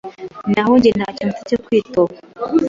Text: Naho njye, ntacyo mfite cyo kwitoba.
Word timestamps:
Naho 0.53 0.71
njye, 0.77 0.91
ntacyo 0.97 1.23
mfite 1.29 1.43
cyo 1.49 1.57
kwitoba. 1.65 2.13